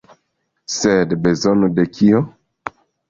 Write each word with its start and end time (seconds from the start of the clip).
Sed, 0.75 1.13
bezono 1.27 1.69
de 1.81 1.85
kio? 1.99 2.23